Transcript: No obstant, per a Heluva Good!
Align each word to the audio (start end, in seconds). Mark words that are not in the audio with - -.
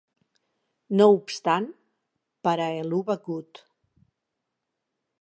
No 1.01 1.07
obstant, 1.17 1.69
per 2.49 2.57
a 2.67 2.71
Heluva 2.79 3.21
Good! 3.31 3.65